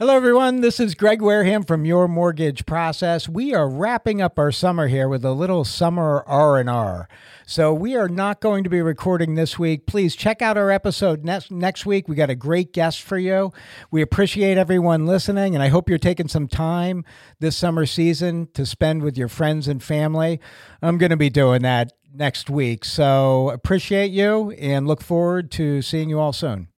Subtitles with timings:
[0.00, 0.60] Hello, everyone.
[0.60, 3.28] This is Greg Wareham from Your Mortgage Process.
[3.28, 7.08] We are wrapping up our summer here with a little summer R and R.
[7.46, 9.88] So we are not going to be recording this week.
[9.88, 12.06] Please check out our episode next next week.
[12.06, 13.52] We got a great guest for you.
[13.90, 17.04] We appreciate everyone listening, and I hope you're taking some time
[17.40, 20.38] this summer season to spend with your friends and family.
[20.80, 22.84] I'm going to be doing that next week.
[22.84, 26.68] So appreciate you and look forward to seeing you all soon.